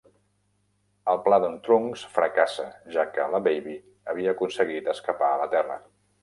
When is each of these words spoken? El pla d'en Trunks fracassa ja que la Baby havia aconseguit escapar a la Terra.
El 1.11 1.19
pla 1.27 1.37
d'en 1.43 1.57
Trunks 1.67 2.05
fracassa 2.15 2.65
ja 2.95 3.05
que 3.19 3.27
la 3.35 3.43
Baby 3.49 3.77
havia 4.15 4.35
aconseguit 4.37 4.91
escapar 4.97 5.31
a 5.37 5.39
la 5.45 5.49
Terra. 5.55 5.79